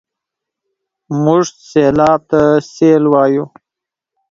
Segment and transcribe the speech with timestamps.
[1.23, 2.41] موږ سېلاب ته
[2.73, 3.45] سېل وايو.